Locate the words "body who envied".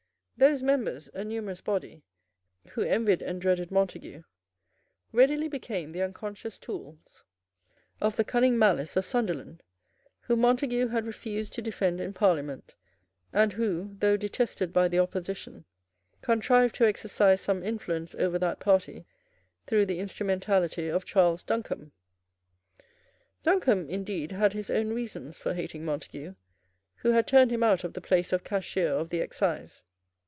1.61-3.21